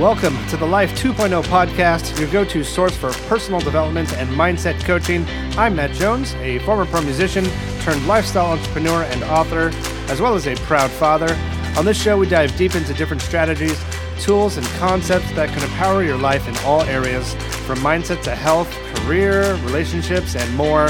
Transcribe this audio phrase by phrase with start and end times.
[0.00, 4.82] Welcome to the Life 2.0 podcast, your go to source for personal development and mindset
[4.82, 5.26] coaching.
[5.58, 7.44] I'm Matt Jones, a former pro musician
[7.82, 9.70] turned lifestyle entrepreneur and author,
[10.10, 11.34] as well as a proud father.
[11.76, 13.78] On this show, we dive deep into different strategies,
[14.18, 17.34] tools, and concepts that can empower your life in all areas,
[17.66, 20.88] from mindset to health, career, relationships, and more.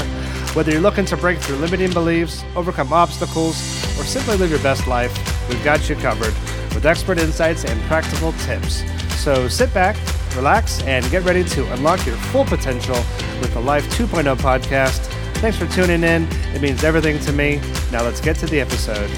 [0.53, 3.57] Whether you're looking to break through limiting beliefs, overcome obstacles,
[3.99, 5.13] or simply live your best life,
[5.49, 6.33] we've got you covered
[6.73, 8.83] with expert insights and practical tips.
[9.21, 9.95] So sit back,
[10.35, 12.95] relax, and get ready to unlock your full potential
[13.39, 15.01] with the Life 2.0 podcast.
[15.35, 16.27] Thanks for tuning in.
[16.55, 17.61] It means everything to me.
[17.91, 19.11] Now let's get to the episode.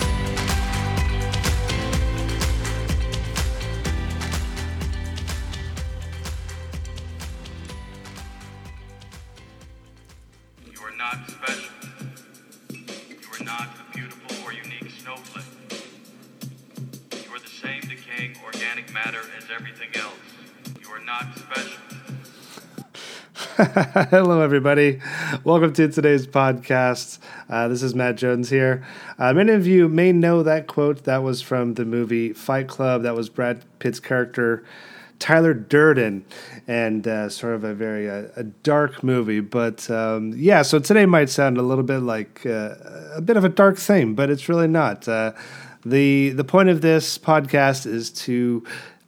[23.58, 25.00] Hello, everybody.
[25.44, 27.20] Welcome to today's podcast.
[27.48, 28.84] Uh, this is Matt Jones here.
[29.20, 31.04] Uh, many of you may know that quote.
[31.04, 33.04] That was from the movie Fight Club.
[33.04, 34.64] That was Brad Pitt's character,
[35.20, 36.26] Tyler Durden,
[36.68, 39.40] and uh, sort of a very uh, a dark movie.
[39.40, 42.74] But um, yeah, so today might sound a little bit like uh,
[43.14, 45.08] a bit of a dark theme, but it's really not.
[45.08, 45.34] Uh,
[45.86, 48.64] the The point of this podcast is to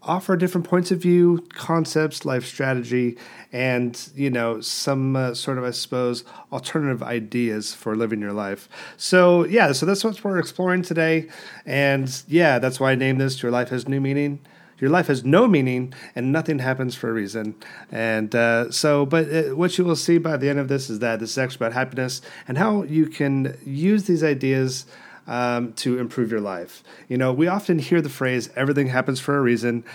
[0.07, 3.17] offer different points of view, concepts, life strategy,
[3.55, 8.67] and you know some uh, sort of, I suppose, alternative ideas for living your life.
[8.97, 11.29] So yeah, so that's what we're exploring today,
[11.65, 14.39] and yeah, that's why I named this "Your Life Has New Meaning."
[14.77, 17.55] Your life has no meaning, and nothing happens for a reason.
[17.93, 20.99] And uh, so, but uh, what you will see by the end of this is
[20.99, 24.85] that this is actually about happiness and how you can use these ideas
[25.27, 26.83] um, to improve your life.
[27.07, 29.85] You know, we often hear the phrase "everything happens for a reason."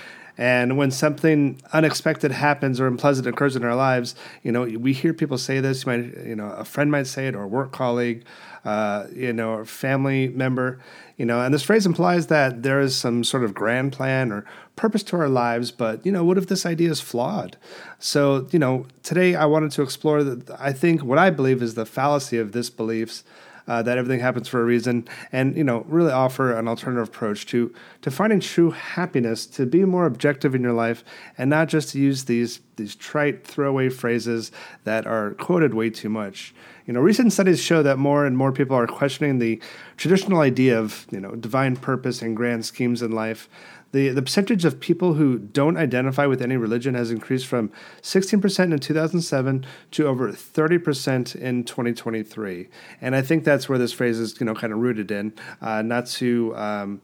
[0.40, 5.12] And when something unexpected happens or unpleasant occurs in our lives, you know, we hear
[5.12, 5.84] people say this.
[5.84, 8.24] You might, you know, a friend might say it, or a work colleague,
[8.64, 10.80] uh, you know, or family member,
[11.18, 11.42] you know.
[11.42, 14.46] And this phrase implies that there is some sort of grand plan or
[14.76, 15.72] purpose to our lives.
[15.72, 17.58] But you know, what if this idea is flawed?
[17.98, 20.58] So, you know, today I wanted to explore that.
[20.58, 23.24] I think what I believe is the fallacy of this beliefs
[23.70, 27.46] uh, that everything happens for a reason, and you know, really offer an alternative approach
[27.46, 27.72] to
[28.02, 31.04] to finding true happiness, to be more objective in your life,
[31.38, 34.50] and not just use these these trite throwaway phrases
[34.82, 36.52] that are quoted way too much.
[36.84, 39.62] You know, recent studies show that more and more people are questioning the
[39.96, 43.48] traditional idea of you know divine purpose and grand schemes in life.
[43.92, 48.72] The, the percentage of people who don't identify with any religion has increased from 16%
[48.72, 52.68] in 2007 to over 30% in 2023.
[53.00, 55.82] And I think that's where this phrase is, you know, kind of rooted in, uh,
[55.82, 57.00] not to um,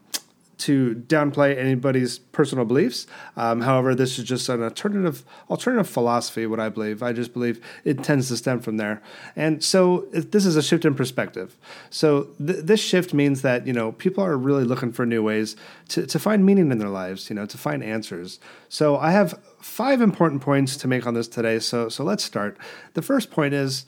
[0.59, 3.07] to downplay anybody's personal beliefs.
[3.35, 6.47] Um, however, this is just an alternative alternative philosophy.
[6.47, 9.01] What I believe, I just believe it tends to stem from there.
[9.35, 11.57] And so this is a shift in perspective.
[11.89, 15.55] So th- this shift means that you know people are really looking for new ways
[15.89, 17.29] to to find meaning in their lives.
[17.29, 18.39] You know, to find answers.
[18.69, 21.59] So I have five important points to make on this today.
[21.59, 22.57] So so let's start.
[22.93, 23.85] The first point is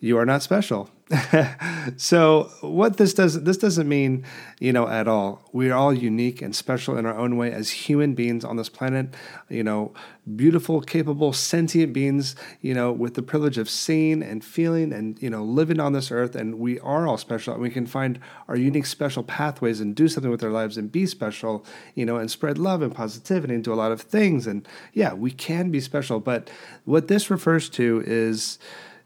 [0.00, 0.90] you are not special.
[1.96, 4.24] so what this does this doesn't mean,
[4.60, 5.48] you know, at all.
[5.52, 8.70] We are all unique and special in our own way as human beings on this
[8.70, 9.14] planet,
[9.50, 9.92] you know,
[10.36, 15.28] beautiful, capable, sentient beings, you know, with the privilege of seeing and feeling and, you
[15.28, 16.34] know, living on this earth.
[16.34, 17.52] And we are all special.
[17.54, 18.18] And we can find
[18.48, 22.16] our unique special pathways and do something with our lives and be special, you know,
[22.16, 24.46] and spread love and positivity and do a lot of things.
[24.46, 26.48] And yeah, we can be special, but
[26.84, 28.58] what this refers to is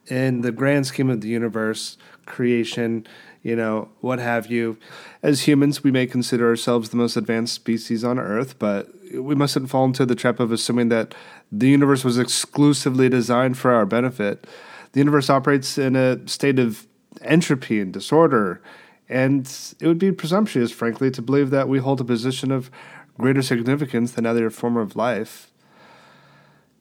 [0.09, 1.97] in the grand scheme of the universe,
[2.27, 3.07] creation,
[3.43, 4.77] you know, what have you.
[5.23, 9.71] As humans, we may consider ourselves the most advanced species on Earth, but we mustn't
[9.71, 11.15] fall into the trap of assuming that
[11.53, 14.47] the universe was exclusively designed for our benefit.
[14.93, 16.87] The universe operates in a state of
[17.23, 18.61] entropy and disorder,
[19.09, 19.47] and
[19.79, 22.71] it would be presumptuous, frankly, to believe that we hold a position of
[23.19, 25.53] greater significance than other form of life.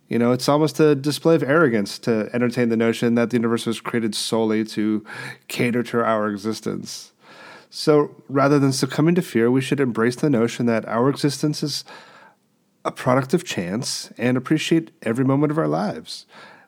[0.07, 3.66] You know, it's almost a display of arrogance to entertain the notion that the universe
[3.66, 5.04] was created solely to
[5.48, 7.12] cater to our existence.
[7.72, 11.84] So rather than succumbing to fear, we should embrace the notion that our existence is
[12.86, 16.28] a product of chance and appreciate every moment of our lives.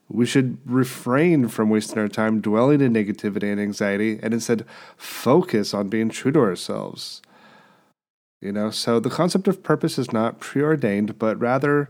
[0.09, 5.73] We should refrain from wasting our time dwelling in negativity and anxiety and instead focus
[5.73, 7.21] on being true to ourselves.
[8.41, 11.89] You know, so the concept of purpose is not preordained, but rather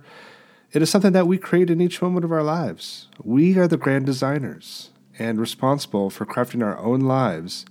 [0.71, 3.07] it is something that we create in each moment of our lives.
[3.23, 7.65] We are the grand designers and responsible for crafting our own lives,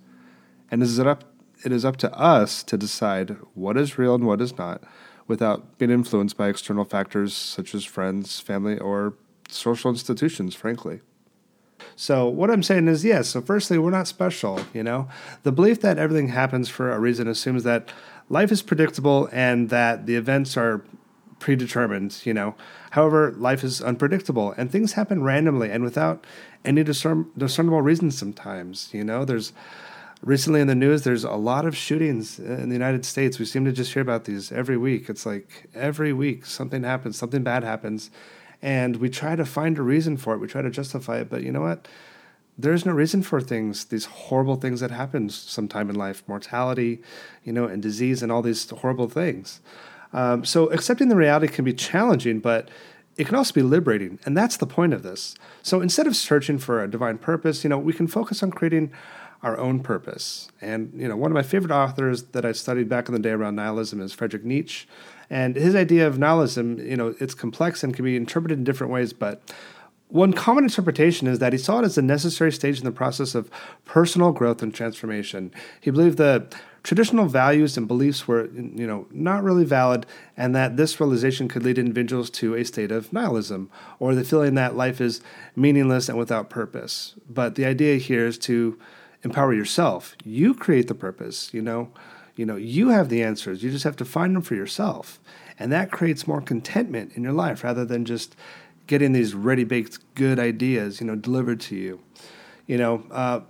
[0.70, 1.24] and it is up,
[1.64, 4.82] it is up to us to decide what is real and what is not,
[5.26, 9.14] without being influenced by external factors such as friends, family, or
[9.48, 11.00] social institutions, frankly.
[11.94, 13.28] So what I'm saying is yes.
[13.28, 15.08] So firstly, we're not special, you know.
[15.42, 17.90] The belief that everything happens for a reason assumes that
[18.28, 20.84] life is predictable and that the events are
[21.38, 22.54] predetermined, you know.
[22.92, 26.26] However, life is unpredictable and things happen randomly and without
[26.64, 29.24] any discern- discernible reasons sometimes, you know.
[29.24, 29.52] There's
[30.22, 33.38] recently in the news there's a lot of shootings in the United States.
[33.38, 35.08] We seem to just hear about these every week.
[35.08, 38.10] It's like every week something happens, something bad happens
[38.62, 40.38] and we try to find a reason for it.
[40.38, 41.88] We try to justify it, but you know what?
[42.58, 47.02] There's no reason for things, these horrible things that happen sometime in life, mortality,
[47.44, 49.60] you know, and disease, and all these horrible things.
[50.12, 52.68] Um, so accepting the reality can be challenging, but
[53.16, 55.34] it can also be liberating, and that's the point of this.
[55.62, 58.92] So instead of searching for a divine purpose, you know, we can focus on creating
[59.42, 60.50] our own purpose.
[60.60, 63.30] And you know, one of my favorite authors that I studied back in the day
[63.30, 64.86] around nihilism is Friedrich Nietzsche.
[65.28, 68.92] And his idea of nihilism, you know, it's complex and can be interpreted in different
[68.92, 69.42] ways, but
[70.08, 73.34] one common interpretation is that he saw it as a necessary stage in the process
[73.34, 73.50] of
[73.84, 75.52] personal growth and transformation.
[75.80, 76.54] He believed that
[76.86, 80.06] traditional values and beliefs were, you know, not really valid,
[80.36, 83.68] and that this realization could lead individuals to a state of nihilism
[83.98, 85.20] or the feeling that life is
[85.56, 87.16] meaningless and without purpose.
[87.28, 88.78] But the idea here is to
[89.24, 90.14] empower yourself.
[90.24, 91.90] You create the purpose, you know.
[92.36, 93.64] You know, you have the answers.
[93.64, 95.18] You just have to find them for yourself.
[95.58, 98.36] And that creates more contentment in your life rather than just
[98.86, 101.98] getting these ready baked good ideas, you know, delivered to you.
[102.68, 103.40] You know, uh,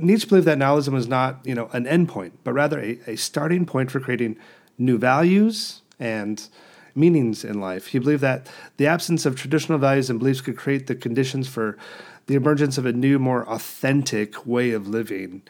[0.00, 3.66] Nietzsche believed that nihilism was not, you know, an endpoint, but rather a, a starting
[3.66, 4.36] point for creating
[4.78, 6.48] new values and
[6.94, 7.88] meanings in life.
[7.88, 11.78] He believed that the absence of traditional values and beliefs could create the conditions for
[12.26, 15.42] the emergence of a new, more authentic way of living.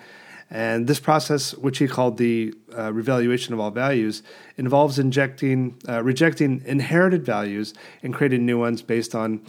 [0.50, 4.23] And this process, which he called the uh, revaluation of all values,
[4.56, 9.43] involves injecting, uh, rejecting inherited values and creating new ones based on,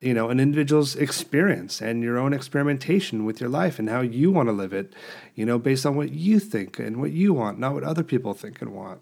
[0.00, 4.30] you know, an individual's experience and your own experimentation with your life and how you
[4.30, 4.92] want to live it,
[5.34, 8.32] you know, based on what you think and what you want, not what other people
[8.32, 9.00] think and want.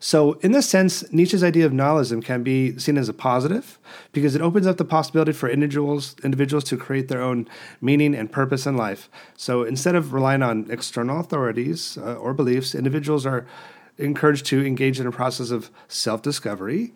[0.00, 3.78] So, in this sense, Nietzsche's idea of nihilism can be seen as a positive
[4.12, 7.48] because it opens up the possibility for individuals individuals to create their own
[7.80, 9.08] meaning and purpose in life.
[9.36, 13.46] So, instead of relying on external authorities uh, or beliefs, individuals are
[13.96, 16.92] encouraged to engage in a process of self-discovery,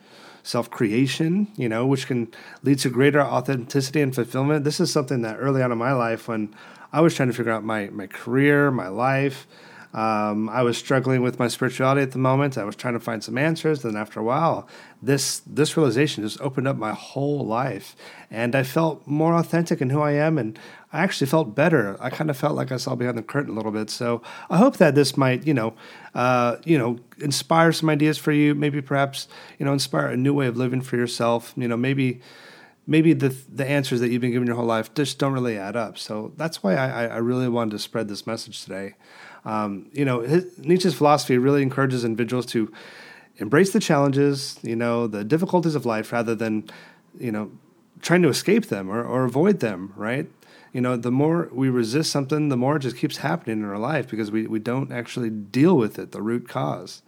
[0.48, 2.28] self-creation, you know, which can
[2.62, 4.64] lead to greater authenticity and fulfillment.
[4.64, 6.54] This is something that early on in my life when
[6.90, 9.46] I was trying to figure out my my career, my life,
[9.94, 12.58] um, I was struggling with my spirituality at the moment.
[12.58, 13.82] I was trying to find some answers.
[13.82, 14.68] Then after a while,
[15.00, 17.96] this this realization just opened up my whole life,
[18.30, 20.58] and I felt more authentic in who I am, and
[20.92, 21.96] I actually felt better.
[22.00, 23.90] I kind of felt like I saw behind the curtain a little bit.
[23.90, 25.74] So I hope that this might, you know,
[26.14, 28.54] uh, you know, inspire some ideas for you.
[28.54, 31.52] Maybe perhaps, you know, inspire a new way of living for yourself.
[31.56, 32.20] You know, maybe
[32.86, 35.76] maybe the the answers that you've been given your whole life just don't really add
[35.76, 35.98] up.
[35.98, 38.94] So that's why I, I really wanted to spread this message today.
[39.44, 42.72] Um, you know, his, Nietzsche's philosophy really encourages individuals to
[43.36, 46.68] embrace the challenges, you know, the difficulties of life rather than,
[47.18, 47.50] you know,
[48.00, 50.28] trying to escape them or, or avoid them, right?
[50.72, 53.78] You know, the more we resist something, the more it just keeps happening in our
[53.78, 57.02] life because we, we don't actually deal with it, the root cause.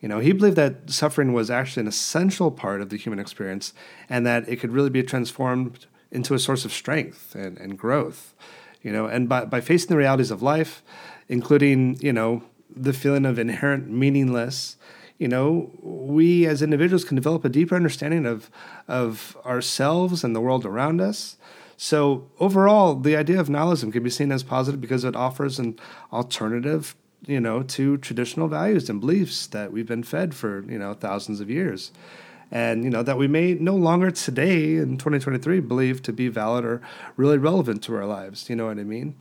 [0.00, 3.74] You know, he believed that suffering was actually an essential part of the human experience
[4.08, 8.34] and that it could really be transformed into a source of strength and, and growth.
[8.82, 10.82] You know, and by, by facing the realities of life,
[11.28, 12.42] including, you know,
[12.74, 14.76] the feeling of inherent meaningless,
[15.18, 18.50] you know, we as individuals can develop a deeper understanding of
[18.88, 21.36] of ourselves and the world around us.
[21.82, 25.78] So overall, the idea of nihilism can be seen as positive because it offers an
[26.12, 26.94] alternative,
[27.26, 31.40] you know, to traditional values and beliefs that we've been fed for, you know, thousands
[31.40, 31.90] of years.
[32.50, 36.66] And, you know, that we may no longer today in 2023 believe to be valid
[36.66, 36.82] or
[37.16, 38.50] really relevant to our lives.
[38.50, 39.14] You know what I mean?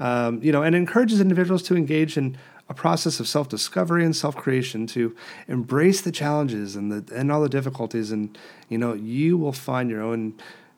[0.00, 2.36] um, you know, and encourages individuals to engage in
[2.68, 5.14] a process of self-discovery and self-creation to
[5.46, 8.38] embrace the challenges and the and all the difficulties and
[8.68, 10.32] you know you will find your own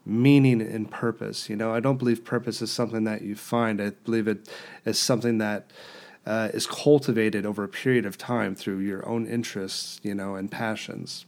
[0.04, 3.90] meaning and purpose you know i don't believe purpose is something that you find i
[4.04, 4.48] believe it
[4.84, 5.70] is something that
[6.24, 10.50] uh, is cultivated over a period of time through your own interests you know and
[10.50, 11.26] passions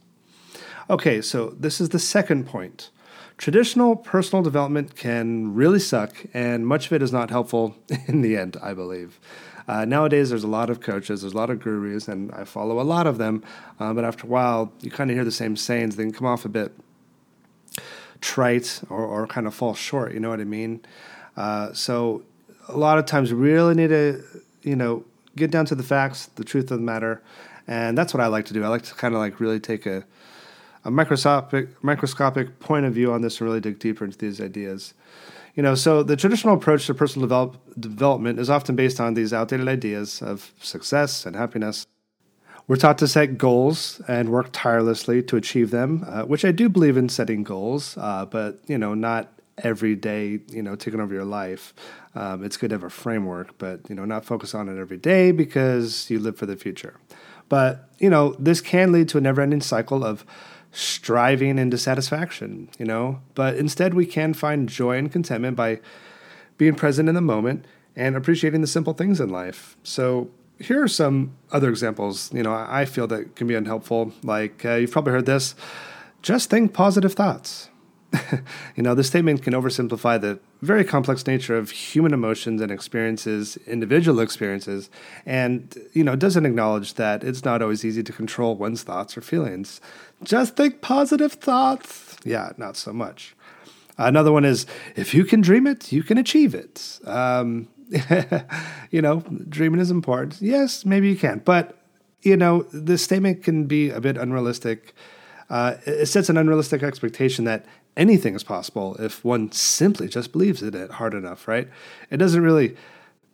[0.89, 2.91] okay so this is the second point
[3.37, 7.77] Traditional personal development can really suck, and much of it is not helpful
[8.07, 9.19] in the end, I believe.
[9.67, 12.81] Uh, nowadays, there's a lot of coaches, there's a lot of gurus, and I follow
[12.81, 13.43] a lot of them.
[13.81, 15.97] Uh, but after a while, you kind of hear the same sayings.
[15.97, 16.73] They can come off a bit
[18.21, 20.13] trite or, or kind of fall short.
[20.13, 20.81] You know what I mean?
[21.37, 22.23] Uh, so
[22.69, 24.23] a lot of times, really need to,
[24.63, 25.05] you know,
[25.37, 27.23] get down to the facts, the truth of the matter,
[27.67, 28.63] And that's what I like to do.
[28.63, 30.05] I like to kind of like really take a,
[30.85, 34.95] a microscopic microscopic point of view on this and really dig deeper into these ideas.
[35.55, 39.33] You know, so the traditional approach to personal develop, development is often based on these
[39.33, 41.87] outdated ideas of success and happiness.
[42.67, 46.71] We're taught to set goals and work tirelessly to achieve them, uh, which I do
[46.71, 51.13] believe in setting goals, uh, but you know, not every day, you know, taking over
[51.13, 51.75] your life.
[52.15, 54.97] Um, it's good to have a framework, but you know, not focus on it every
[54.97, 56.97] day because you live for the future.
[57.51, 60.25] But you know, this can lead to a never-ending cycle of
[60.73, 63.21] striving and dissatisfaction, you know.
[63.35, 65.81] But instead, we can find joy and contentment by
[66.57, 69.77] being present in the moment and appreciating the simple things in life.
[69.83, 74.13] So, here are some other examples, you know, I feel that can be unhelpful.
[74.23, 75.55] Like, uh, you've probably heard this
[76.23, 77.69] just think positive thoughts.
[78.77, 83.59] you know, this statement can oversimplify the very complex nature of human emotions and experiences,
[83.67, 84.89] individual experiences,
[85.27, 89.21] and, you know, doesn't acknowledge that it's not always easy to control one's thoughts or
[89.21, 89.81] feelings.
[90.23, 92.17] Just think positive thoughts.
[92.25, 93.35] Yeah, not so much.
[93.99, 96.99] Another one is if you can dream it, you can achieve it.
[97.05, 97.69] Um,
[98.91, 100.41] you know, dreaming is important.
[100.41, 101.41] Yes, maybe you can.
[101.45, 101.79] But,
[102.23, 104.95] you know, this statement can be a bit unrealistic.
[105.51, 110.63] Uh, it sets an unrealistic expectation that anything is possible if one simply just believes
[110.63, 111.69] in it hard enough, right?
[112.11, 112.77] It doesn't really,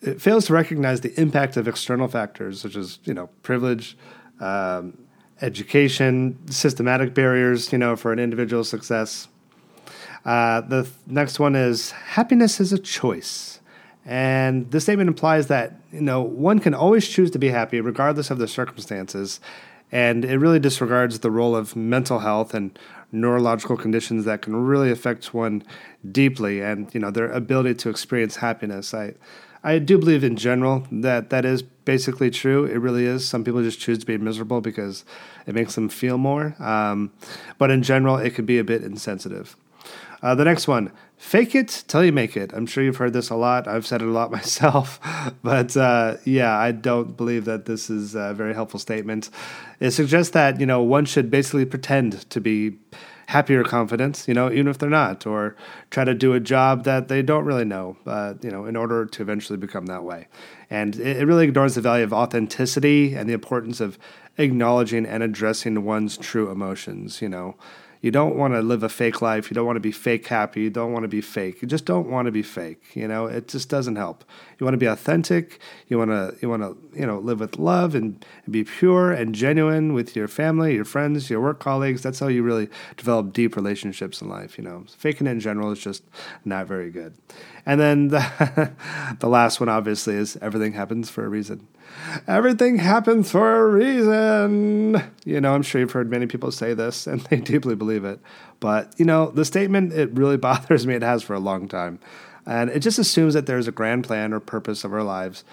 [0.03, 3.97] it fails to recognize the impact of external factors such as, you know, privilege,
[4.41, 4.99] um,
[5.43, 9.29] education, systematic barriers, you know, for an individual's success.
[10.25, 13.60] Uh, the th- next one is happiness is a choice.
[14.05, 18.31] And this statement implies that, you know, one can always choose to be happy regardless
[18.31, 19.41] of the circumstances.
[19.93, 22.79] And it really disregards the role of mental health and
[23.13, 25.65] neurological conditions that can really affect one
[26.11, 28.95] deeply and, you know, their ability to experience happiness.
[28.95, 29.15] I,
[29.63, 32.65] I do believe in general that that is basically true.
[32.65, 33.27] It really is.
[33.27, 35.05] Some people just choose to be miserable because
[35.47, 36.55] it makes them feel more.
[36.61, 37.13] Um,
[37.59, 39.57] but in general, it could be a bit insensitive.
[40.23, 42.51] Uh, the next one fake it till you make it.
[42.55, 43.69] I'm sure you've heard this a lot.
[43.69, 44.99] I've said it a lot myself.
[45.43, 49.29] but uh, yeah, I don't believe that this is a very helpful statement.
[49.81, 52.79] It suggests that, you know, one should basically pretend to be
[53.27, 55.55] happy or confident, you know, even if they're not, or
[55.91, 59.05] try to do a job that they don't really know, uh, you know, in order
[59.07, 60.27] to eventually become that way.
[60.69, 63.99] And it, it really ignores the value of authenticity and the importance of
[64.39, 67.57] acknowledging and addressing one's true emotions, you know.
[68.01, 69.51] You don't want to live a fake life.
[69.51, 70.63] You don't want to be fake happy.
[70.63, 71.61] You don't want to be fake.
[71.61, 72.83] You just don't want to be fake.
[72.95, 74.25] You know, it just doesn't help.
[74.59, 75.59] You want to be authentic.
[75.89, 79.13] You want to you want to you know live with love and, and be pure
[79.13, 82.03] and genuine with your family, your friends, your work colleagues.
[82.03, 84.57] That's how you really develop deep relationships in life.
[84.57, 86.03] You know, faking in general is just
[86.45, 87.15] not very good.
[87.67, 88.73] And then the,
[89.19, 91.69] the last one, obviously, is everything happens for a reason.
[92.27, 95.03] Everything happens for a reason.
[95.25, 98.21] You know, I'm sure you've heard many people say this and they deeply believe it.
[98.61, 100.95] But, you know, the statement, it really bothers me.
[100.95, 101.99] It has for a long time.
[102.47, 105.45] And it just assumes that there's a grand plan or purpose of our lives.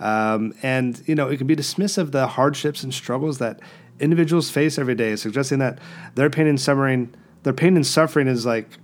[0.00, 3.60] Um, and, you know, it can be dismissive of the hardships and struggles that
[4.00, 5.78] individuals face every day, suggesting that
[6.14, 8.78] their pain and suffering, their pain and suffering is like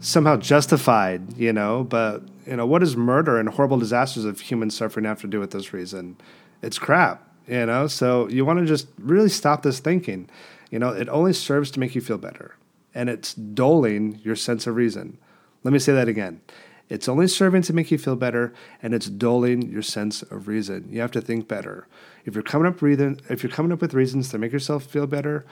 [0.00, 1.84] somehow justified, you know.
[1.84, 5.38] But, you know, what does murder and horrible disasters of human suffering have to do
[5.38, 6.16] with this reason?
[6.64, 7.86] It's crap, you know?
[7.86, 10.28] So you want to just really stop this thinking.
[10.70, 12.56] You know, it only serves to make you feel better,
[12.94, 15.18] and it's dulling your sense of reason.
[15.62, 16.40] Let me say that again.
[16.88, 18.52] It's only serving to make you feel better,
[18.82, 20.88] and it's dulling your sense of reason.
[20.90, 21.86] You have to think better.
[22.24, 25.06] If you're coming up reason, if you're coming up with reasons to make yourself feel
[25.06, 25.46] better,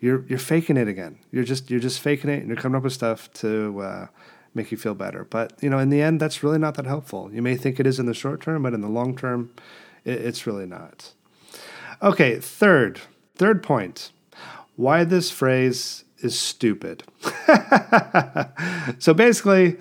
[0.00, 1.18] you're you're faking it again.
[1.32, 4.06] You're just you're just faking it, and you're coming up with stuff to uh,
[4.54, 5.24] make you feel better.
[5.24, 7.30] But you know, in the end, that's really not that helpful.
[7.32, 9.50] You may think it is in the short term, but in the long term,
[10.06, 11.12] it's really not.
[12.02, 13.00] Okay, third,
[13.34, 14.12] third point
[14.76, 17.02] why this phrase is stupid.
[18.98, 19.78] so basically,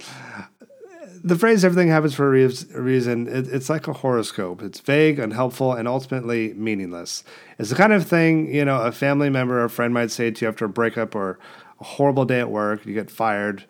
[1.23, 4.61] the phrase everything happens for a reason, it's like a horoscope.
[4.61, 7.23] It's vague, unhelpful, and ultimately meaningless.
[7.59, 10.45] It's the kind of thing, you know, a family member or friend might say to
[10.45, 11.39] you after a breakup or
[11.79, 13.65] a horrible day at work, you get fired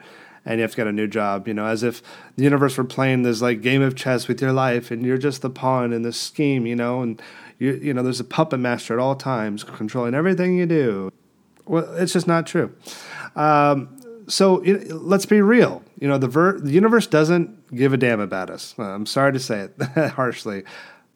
[0.45, 2.01] and you have to get a new job, you know, as if
[2.35, 5.41] the universe were playing this like game of chess with your life and you're just
[5.41, 7.21] the pawn in this scheme, you know, and
[7.57, 11.11] you you know, there's a puppet master at all times controlling everything you do.
[11.65, 12.75] Well, it's just not true.
[13.35, 15.83] Um, so it, let's be real.
[15.99, 18.75] You know, the, ver- the universe doesn't give a damn about us.
[18.77, 20.63] I'm sorry to say it harshly,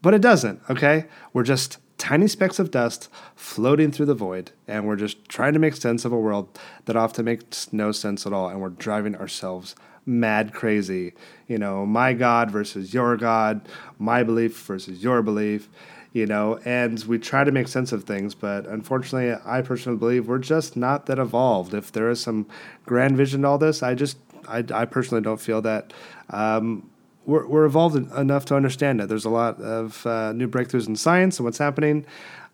[0.01, 1.05] but it doesn't, okay?
[1.33, 5.59] We're just tiny specks of dust floating through the void, and we're just trying to
[5.59, 9.15] make sense of a world that often makes no sense at all, and we're driving
[9.15, 9.75] ourselves
[10.05, 11.13] mad crazy.
[11.47, 13.67] You know, my God versus your God,
[13.99, 15.69] my belief versus your belief.
[16.11, 18.33] you know, and we try to make sense of things.
[18.33, 21.73] But unfortunately, I personally believe we're just not that evolved.
[21.73, 22.47] If there is some
[22.85, 25.93] grand vision to all this, I just, I, I personally don't feel that.
[26.31, 26.89] Um,
[27.29, 29.07] we're, we're evolved enough to understand it.
[29.07, 32.05] There's a lot of uh, new breakthroughs in science and what's happening,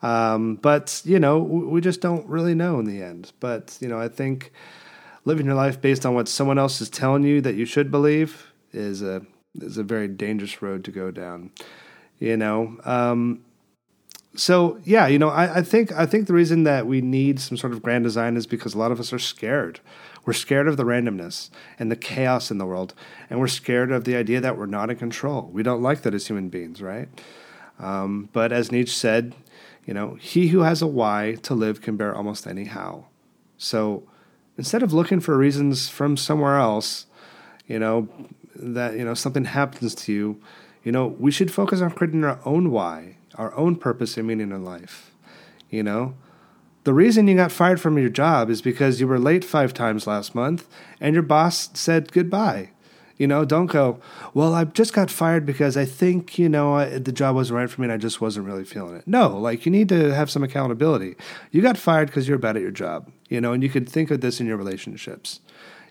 [0.01, 3.31] um, but you know we just don't really know in the end.
[3.39, 4.51] But you know I think
[5.23, 8.51] living your life based on what someone else is telling you that you should believe
[8.73, 9.25] is a
[9.61, 11.51] is a very dangerous road to go down.
[12.19, 13.43] You know, um,
[14.35, 17.57] so yeah, you know, I, I, think I think the reason that we need some
[17.57, 19.79] sort of grand design is because a lot of us are scared.
[20.25, 22.93] We're scared of the randomness and the chaos in the world,
[23.29, 25.49] and we're scared of the idea that we're not in control.
[25.53, 27.07] We don't like that as human beings, right?
[27.79, 29.35] Um, but as Nietzsche said,
[29.85, 33.05] you know, he who has a why to live can bear almost any how.
[33.57, 34.03] So
[34.57, 37.05] instead of looking for reasons from somewhere else,
[37.67, 38.07] you know,
[38.55, 40.41] that you know something happens to you,
[40.83, 44.51] you know, we should focus on creating our own why, our own purpose and meaning
[44.51, 45.11] in life.
[45.69, 46.15] You know,
[46.85, 50.05] the reason you got fired from your job is because you were late five times
[50.05, 50.67] last month
[51.01, 52.69] and your boss said goodbye.
[53.17, 53.99] You know, don't go,
[54.33, 57.69] well, I just got fired because I think, you know, I, the job wasn't right
[57.69, 59.07] for me and I just wasn't really feeling it.
[59.07, 61.15] No, like you need to have some accountability.
[61.49, 64.11] You got fired because you're bad at your job, you know, and you could think
[64.11, 65.39] of this in your relationships.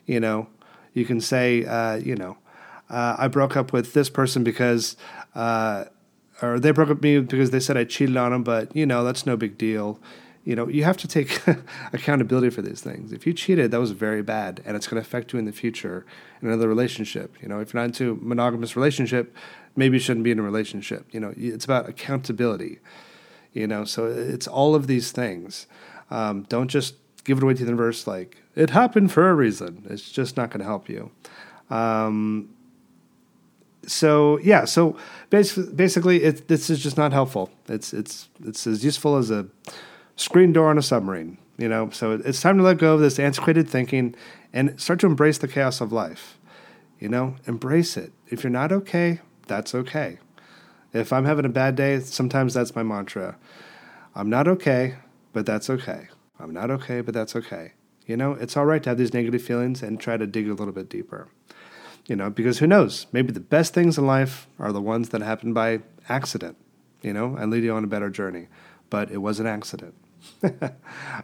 [0.06, 0.48] You know,
[0.92, 2.36] you can say, uh, you know,
[2.90, 4.96] uh, I broke up with this person because,
[5.34, 5.86] uh,
[6.52, 8.86] or they broke up with me because they said I cheated on them, but, you
[8.86, 10.00] know, that's no big deal
[10.44, 11.40] you know, you have to take
[11.92, 13.12] accountability for these things.
[13.12, 15.52] If you cheated, that was very bad, and it's going to affect you in the
[15.52, 16.04] future
[16.40, 17.34] in another relationship.
[17.40, 19.34] You know, if you're not into monogamous relationship,
[19.74, 21.06] maybe you shouldn't be in a relationship.
[21.12, 22.80] You know, it's about accountability.
[23.54, 25.66] You know, so it's all of these things.
[26.10, 29.86] Um, don't just give it away to the universe like it happened for a reason.
[29.88, 31.10] It's just not going to help you.
[31.70, 32.50] Um,
[33.86, 34.96] so yeah, so
[35.30, 37.50] basically, basically, it, this is just not helpful.
[37.68, 39.46] It's it's it's as useful as a
[40.16, 41.38] screen door on a submarine.
[41.56, 44.16] You know, so it's time to let go of this antiquated thinking
[44.52, 46.38] and start to embrace the chaos of life.
[46.98, 48.12] You know, embrace it.
[48.28, 50.18] If you're not okay, that's okay.
[50.92, 53.37] If I'm having a bad day, sometimes that's my mantra.
[54.14, 54.96] I'm not okay,
[55.32, 56.09] but that's okay.
[56.38, 57.72] I'm not okay, but that's okay.
[58.06, 60.54] You know, it's all right to have these negative feelings and try to dig a
[60.54, 61.28] little bit deeper.
[62.06, 63.06] You know, because who knows?
[63.12, 66.56] Maybe the best things in life are the ones that happen by accident,
[67.02, 68.48] you know, and lead you on a better journey.
[68.90, 69.94] But it was an accident.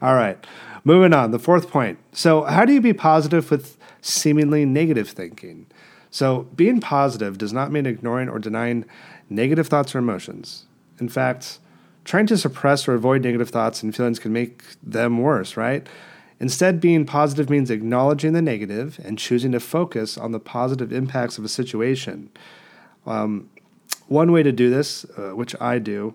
[0.01, 0.39] All right,
[0.85, 1.31] moving on.
[1.31, 1.99] The fourth point.
[2.13, 5.67] So, how do you be positive with seemingly negative thinking?
[6.11, 8.85] So, being positive does not mean ignoring or denying
[9.29, 10.67] negative thoughts or emotions.
[10.99, 11.59] In fact,
[12.05, 15.87] trying to suppress or avoid negative thoughts and feelings can make them worse, right?
[16.41, 21.37] Instead, being positive means acknowledging the negative and choosing to focus on the positive impacts
[21.37, 22.31] of a situation.
[23.07, 23.51] Um,
[24.09, 26.15] one way to do this, uh, which I do,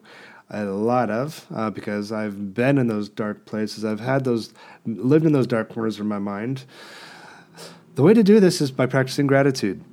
[0.50, 3.86] a lot of uh, because I've been in those dark places.
[3.86, 4.54] I've had those,
[4.86, 6.66] lived in those dark corners of my mind.
[7.94, 9.84] The way to do this is by practicing gratitude.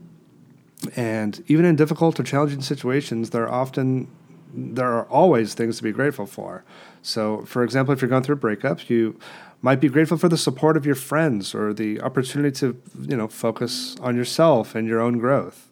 [0.96, 4.08] And even in difficult or challenging situations, there are often,
[4.52, 6.64] there are always things to be grateful for.
[7.02, 9.18] So, for example, if you're going through a breakup, you
[9.62, 13.28] might be grateful for the support of your friends or the opportunity to, you know,
[13.28, 15.70] focus on yourself and your own growth.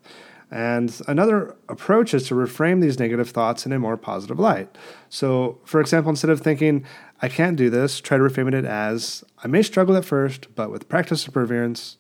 [0.51, 4.77] And another approach is to reframe these negative thoughts in a more positive light.
[5.09, 6.85] So, for example, instead of thinking,
[7.23, 10.71] I can't do this, try to reframe it as, I may struggle at first, but
[10.71, 11.99] with practice and perseverance,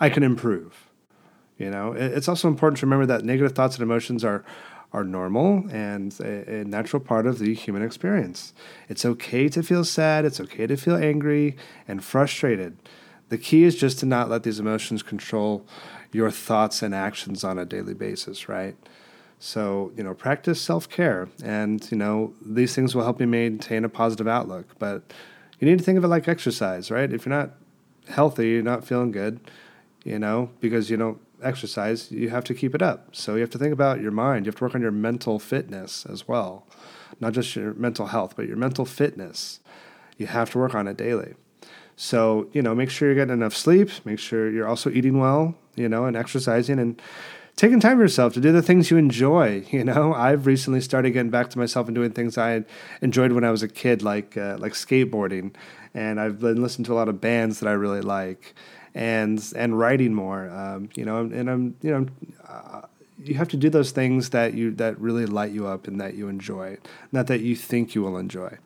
[0.00, 0.88] I can improve.
[1.58, 4.44] You know, it's also important to remember that negative thoughts and emotions are
[4.96, 8.54] are normal and a, a, natural part of the human experience.
[8.88, 11.54] It's okay to feel sad, it's okay to feel angry
[11.86, 12.78] and frustrated.
[13.28, 15.66] The key is just to not let these emotions control
[16.12, 18.74] your thoughts and actions on a daily basis, right?
[19.38, 23.84] So, you know, practice self care, and, you know, these things will help you maintain
[23.84, 24.78] a positive outlook.
[24.78, 25.12] But
[25.58, 27.12] you need to think of it like exercise, right?
[27.12, 27.50] If you're not
[28.08, 29.40] healthy, you're not feeling good,
[30.04, 33.14] you know, because you don't exercise, you have to keep it up.
[33.14, 34.46] So you have to think about your mind.
[34.46, 36.66] You have to work on your mental fitness as well,
[37.20, 39.60] not just your mental health, but your mental fitness.
[40.18, 41.34] You have to work on it daily.
[41.96, 45.54] So, you know, make sure you're getting enough sleep, make sure you're also eating well,
[45.76, 47.00] you know, and exercising and
[47.56, 49.64] taking time for yourself to do the things you enjoy.
[49.76, 52.64] You know, I've recently started getting back to myself and doing things I
[53.02, 55.54] enjoyed when I was a kid, like uh, like skateboarding,
[55.92, 58.54] and I've been listening to a lot of bands that I really like,
[58.96, 60.50] and and writing more.
[60.50, 62.06] Um, you know, and I'm you know.
[62.48, 62.82] Uh,
[63.24, 66.14] you have to do those things that you that really light you up and that
[66.14, 66.76] you enjoy,
[67.12, 68.58] not that you think you will enjoy.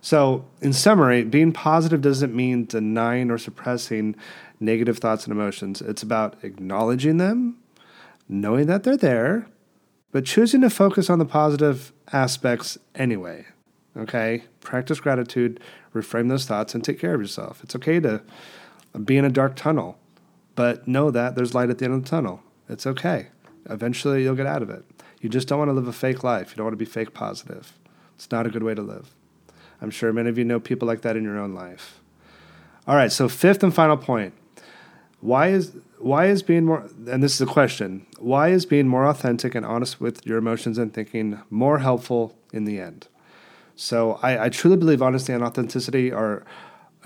[0.00, 4.16] So, in summary, being positive doesn't mean denying or suppressing
[4.60, 5.80] negative thoughts and emotions.
[5.80, 7.58] It's about acknowledging them,
[8.28, 9.46] knowing that they're there,
[10.12, 13.46] but choosing to focus on the positive aspects anyway.
[13.96, 14.44] Okay?
[14.60, 15.58] Practice gratitude,
[15.94, 17.62] reframe those thoughts, and take care of yourself.
[17.64, 18.22] It's okay to
[19.04, 19.98] be in a dark tunnel,
[20.54, 22.42] but know that there's light at the end of the tunnel.
[22.68, 23.28] It's okay.
[23.68, 24.84] Eventually, you'll get out of it.
[25.20, 26.50] You just don't want to live a fake life.
[26.50, 27.78] You don't want to be fake positive.
[28.14, 29.14] It's not a good way to live.
[29.80, 32.00] I'm sure many of you know people like that in your own life.
[32.86, 34.32] All right, so fifth and final point.
[35.20, 38.06] Why is why is being more and this is a question.
[38.18, 42.64] Why is being more authentic and honest with your emotions and thinking more helpful in
[42.64, 43.08] the end?
[43.74, 46.44] So I, I truly believe honesty and authenticity are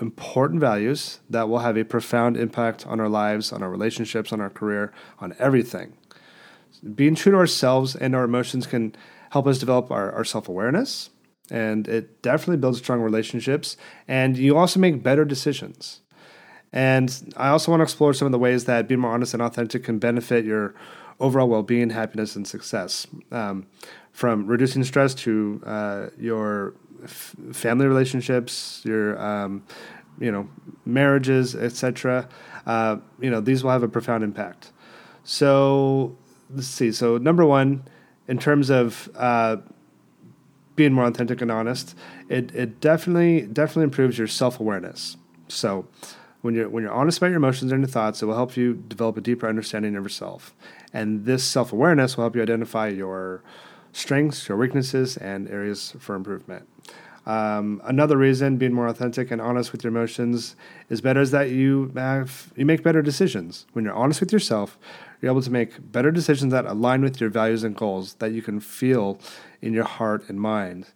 [0.01, 4.41] important values that will have a profound impact on our lives, on our relationships, on
[4.41, 5.93] our career, on everything.
[6.95, 8.95] Being true to ourselves and our emotions can
[9.29, 11.09] help us develop our, our self awareness,
[11.49, 13.77] and it definitely builds strong relationships.
[14.07, 16.01] And you also make better decisions.
[16.73, 19.43] And I also want to explore some of the ways that being more honest and
[19.43, 20.73] authentic can benefit your
[21.19, 23.07] overall well being, happiness, and success.
[23.31, 23.67] Um,
[24.11, 26.73] from reducing stress to uh, your
[27.07, 29.63] family relationships, your um,
[30.19, 30.49] you know
[30.85, 32.27] marriages, etc.
[32.65, 34.71] Uh, you know these will have a profound impact.
[35.23, 36.17] So
[36.53, 36.91] let's see.
[36.91, 37.83] So number one,
[38.27, 39.57] in terms of uh,
[40.75, 41.95] being more authentic and honest,
[42.29, 45.17] it, it definitely definitely improves your self awareness.
[45.47, 45.87] So
[46.41, 48.73] when you're when you're honest about your emotions and your thoughts, it will help you
[48.87, 50.55] develop a deeper understanding of yourself.
[50.93, 53.43] And this self awareness will help you identify your
[53.93, 56.67] strengths, your weaknesses, and areas for improvement.
[57.25, 60.55] Um, another reason being more authentic and honest with your emotions
[60.89, 63.67] is better is that you have you make better decisions.
[63.73, 64.79] When you're honest with yourself,
[65.21, 68.41] you're able to make better decisions that align with your values and goals that you
[68.41, 69.19] can feel
[69.61, 70.87] in your heart and mind.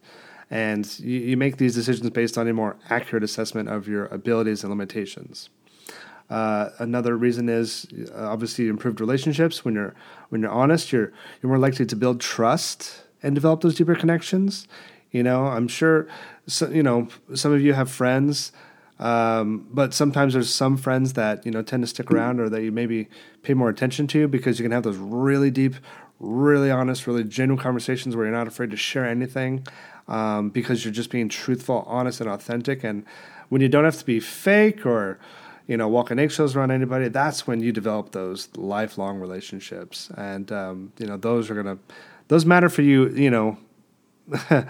[0.49, 4.63] And you, you make these decisions based on a more accurate assessment of your abilities
[4.63, 5.49] and limitations.
[6.29, 7.85] Uh, another reason is
[8.15, 9.63] uh, obviously improved relationships.
[9.63, 9.93] When you're
[10.29, 14.67] when you're honest, you're you're more likely to build trust and develop those deeper connections.
[15.15, 16.07] You know, I'm sure.
[16.45, 18.51] So, you know, some of you have friends,
[18.99, 22.61] um, but sometimes there's some friends that you know tend to stick around or that
[22.61, 23.07] you maybe
[23.41, 25.75] pay more attention to because you can have those really deep,
[26.19, 29.65] really honest, really genuine conversations where you're not afraid to share anything
[30.09, 32.83] um, because you're just being truthful, honest, and authentic.
[32.83, 33.05] And
[33.47, 35.17] when you don't have to be fake or
[35.65, 40.11] you know, walk walking eggshells around anybody, that's when you develop those lifelong relationships.
[40.17, 41.79] And, um, you know, those are going to,
[42.27, 43.57] those matter for you, you know,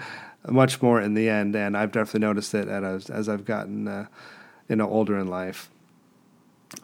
[0.48, 1.54] much more in the end.
[1.54, 4.06] And I've definitely noticed it as, as I've gotten, uh,
[4.68, 5.70] you know, older in life.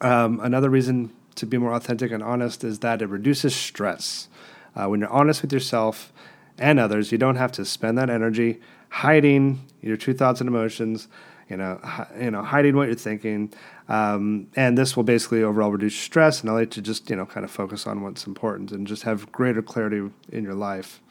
[0.01, 4.29] Um, another reason to be more authentic and honest is that it reduces stress.
[4.75, 6.13] Uh, when you're honest with yourself
[6.59, 11.09] and others, you don't have to spend that energy hiding your true thoughts and emotions
[11.53, 13.53] you know, hi, you know, hiding what you're thinking,
[13.87, 17.27] um, and this will basically overall reduce stress and allow you to just you know
[17.27, 21.03] kind of focus on what's important and just have greater clarity in your life.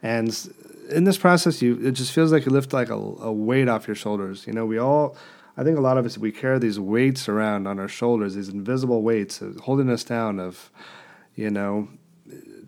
[0.00, 0.28] And
[0.90, 3.86] in this process, you it just feels like you lift like a, a weight off
[3.86, 4.46] your shoulders.
[4.46, 5.16] You know, we all.
[5.56, 8.48] I think a lot of us we carry these weights around on our shoulders, these
[8.48, 10.70] invisible weights holding us down of,
[11.34, 11.88] you know,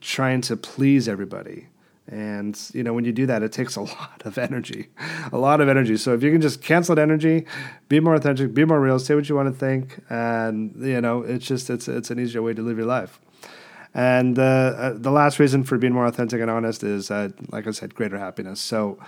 [0.03, 1.69] trying to please everybody.
[2.07, 4.91] And you know, when you do that, it takes a lot of energy,
[5.33, 5.97] a lot of energy.
[5.97, 7.47] So if you can just cancel that energy,
[7.89, 11.23] be more authentic, be more real, say what you want to think, and you know,
[11.23, 13.19] it's just it's it's an easier way to live your life.
[13.95, 17.67] And uh, uh, the last reason for being more authentic and honest is, uh, like
[17.67, 18.61] I said, greater happiness.
[18.61, 18.99] So,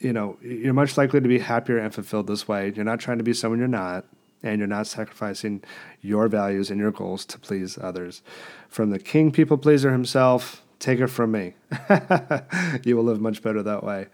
[0.00, 2.72] you know, you're much likely to be happier and fulfilled this way.
[2.74, 4.04] You're not trying to be someone you're not,
[4.42, 5.62] and you're not sacrificing
[6.00, 8.20] your values and your goals to please others.
[8.68, 11.54] From the king people pleaser himself Take it from me.
[12.84, 14.08] you will live much better that way.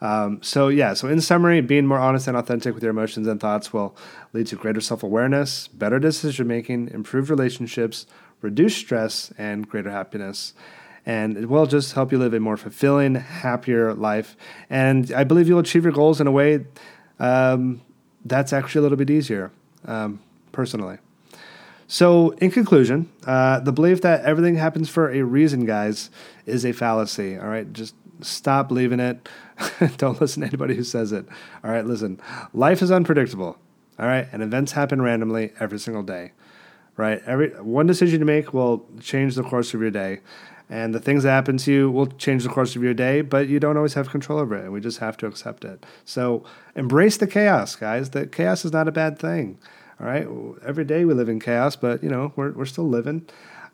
[0.00, 3.38] Um, so, yeah, so in summary, being more honest and authentic with your emotions and
[3.38, 3.96] thoughts will
[4.32, 8.06] lead to greater self awareness, better decision making, improved relationships,
[8.42, 10.54] reduced stress, and greater happiness.
[11.06, 14.36] And it will just help you live a more fulfilling, happier life.
[14.68, 16.66] And I believe you'll achieve your goals in a way
[17.18, 17.82] um,
[18.24, 19.50] that's actually a little bit easier,
[19.84, 20.20] um,
[20.52, 20.98] personally.
[21.86, 26.10] So, in conclusion, uh, the belief that everything happens for a reason, guys,
[26.46, 27.36] is a fallacy.
[27.36, 29.28] All right, just stop believing it.
[29.96, 31.26] Don't listen to anybody who says it.
[31.64, 32.20] All right, listen.
[32.54, 33.58] Life is unpredictable.
[33.98, 36.32] All right, and events happen randomly every single day.
[37.00, 40.20] Right, every one decision you make will change the course of your day,
[40.68, 43.22] and the things that happen to you will change the course of your day.
[43.22, 45.86] But you don't always have control over it, and we just have to accept it.
[46.04, 46.44] So,
[46.76, 48.10] embrace the chaos, guys.
[48.10, 49.58] That chaos is not a bad thing.
[49.98, 50.28] All right,
[50.62, 53.26] every day we live in chaos, but you know we're we're still living,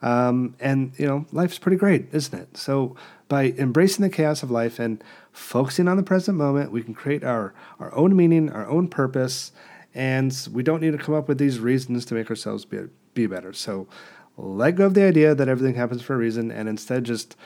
[0.03, 2.57] um, and you know life's pretty great, isn't it?
[2.57, 2.95] So
[3.27, 7.25] by embracing the chaos of life and focusing on the present moment, we can create
[7.25, 9.51] our our own meaning, our own purpose,
[9.97, 12.79] and we don't need to come up with these reasons to make ourselves be
[13.17, 13.53] be better.
[13.53, 13.89] So
[14.37, 17.37] let go of the idea that everything happens for a reason and instead just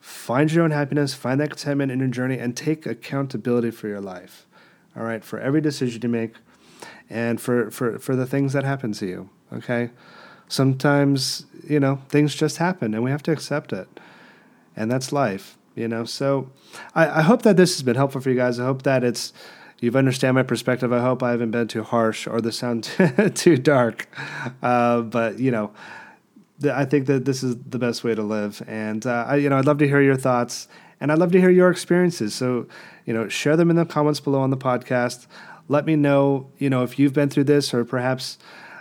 [0.00, 4.00] find your own happiness, find that contentment in your journey, and take accountability for your
[4.00, 4.46] life.
[4.96, 6.34] All right, for every decision you make
[7.08, 9.30] and for, for, for the things that happen to you.
[9.52, 9.90] Okay?
[10.48, 13.88] Sometimes, you know, things just happen and we have to accept it.
[14.74, 16.04] And that's life, you know.
[16.04, 16.50] So
[16.94, 18.58] I, I hope that this has been helpful for you guys.
[18.58, 19.32] I hope that it's
[19.80, 20.92] you've understand my perspective.
[20.92, 22.84] I hope I haven't been too harsh or the sound
[23.34, 24.08] too dark.
[24.62, 25.72] Uh, but you know,
[26.64, 28.62] I think that this is the best way to live.
[28.66, 30.68] And uh, I, you know, I'd love to hear your thoughts,
[31.00, 32.34] and I'd love to hear your experiences.
[32.34, 32.66] So,
[33.06, 35.26] you know, share them in the comments below on the podcast.
[35.68, 38.38] Let me know, you know, if you've been through this, or perhaps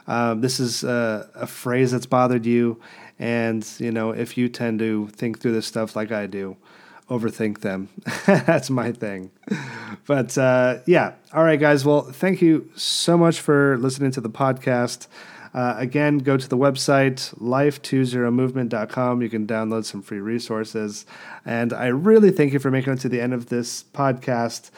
[0.07, 2.79] um, this is a, a phrase that's bothered you,
[3.19, 6.55] and you know, if you tend to think through this stuff like I do,
[7.10, 7.89] overthink them.
[8.26, 9.32] that's my thing.
[10.06, 11.86] But uh, yeah, all right, guys.
[11.86, 15.08] Well, thank you so much for listening to the podcast.
[15.54, 19.22] Uh, again, go to the website, life20movement.com.
[19.22, 21.06] You can download some free resources.
[21.46, 24.70] And I really thank you for making it to the end of this podcast.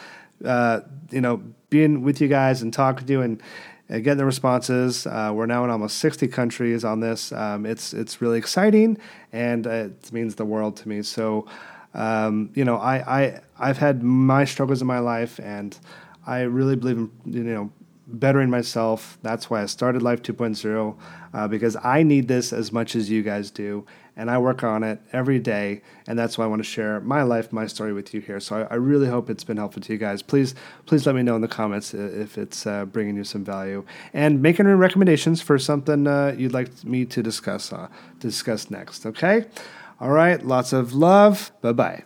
[0.46, 3.42] Uh, you know, being with you guys and talking to you and
[3.90, 5.06] uh, getting the responses.
[5.06, 7.32] Uh, we're now in almost 60 countries on this.
[7.32, 8.98] Um, it's it's really exciting,
[9.34, 11.02] and uh, it means the world to me.
[11.02, 11.48] So,
[11.94, 15.78] um, you know, I, I I've had my struggles in my life, and
[16.26, 17.72] I really believe in you know
[18.12, 19.18] bettering myself.
[19.22, 20.98] That's why I started Life 2.0
[21.34, 23.86] uh, because I need this as much as you guys do.
[24.16, 25.82] And I work on it every day.
[26.08, 28.40] And that's why I want to share my life, my story with you here.
[28.40, 30.22] So I, I really hope it's been helpful to you guys.
[30.22, 33.86] Please, please let me know in the comments if it's uh, bringing you some value.
[34.14, 37.88] And make any recommendations for something uh, you'd like me to discuss, uh,
[38.20, 39.06] discuss next.
[39.06, 39.46] Okay?
[40.00, 40.46] All right.
[40.46, 41.52] Lots of love.
[41.62, 42.04] Bye bye.